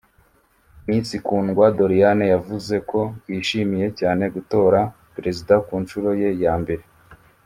[0.85, 2.99] Miss Kundwa Doriane yavuze ko
[3.31, 4.79] yishimiye cyane gutora
[5.15, 6.83] Perezida ku nshuro ye ya mbere